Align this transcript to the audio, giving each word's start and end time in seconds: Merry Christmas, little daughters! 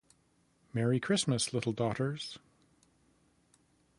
Merry 0.73 0.99
Christmas, 0.99 1.53
little 1.53 1.73
daughters! 1.73 2.39